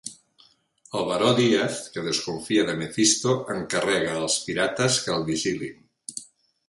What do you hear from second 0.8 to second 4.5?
El Baró Díaz, que desconfia de Mefisto, encarrega als